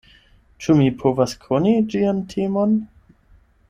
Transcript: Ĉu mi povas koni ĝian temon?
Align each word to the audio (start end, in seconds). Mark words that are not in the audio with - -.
Ĉu 0.63 0.75
mi 0.79 0.87
povas 1.03 1.37
koni 1.45 1.77
ĝian 1.93 2.25
temon? 2.35 2.79